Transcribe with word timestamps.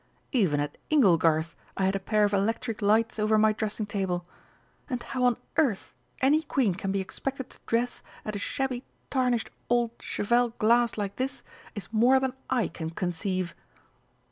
"Even 0.31 0.59
at 0.59 0.79
'Inglegarth' 0.89 1.55
I 1.77 1.85
had 1.85 1.95
a 1.95 1.99
pair 1.99 2.23
of 2.23 2.33
electric 2.33 2.81
lights 2.81 3.19
over 3.19 3.37
my 3.37 3.53
dressing 3.53 3.85
table! 3.85 4.25
And 4.89 5.03
how 5.03 5.25
on 5.25 5.37
earth 5.57 5.93
any 6.21 6.41
Queen 6.41 6.73
can 6.73 6.91
be 6.91 6.99
expected 6.99 7.51
to 7.51 7.59
dress 7.67 8.01
at 8.25 8.35
a 8.35 8.39
shabby 8.39 8.83
tarnished 9.11 9.51
old 9.69 9.91
cheval 9.99 10.53
glass 10.57 10.97
like 10.97 11.17
this 11.17 11.43
is 11.75 11.93
more 11.93 12.19
than 12.19 12.33
I 12.49 12.67
can 12.67 12.89
conceive!" 12.89 13.53